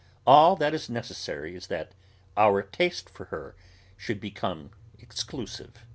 [0.25, 1.91] All that is necessary is that
[2.35, 3.53] our taste for her
[3.97, 5.85] should become exclusive.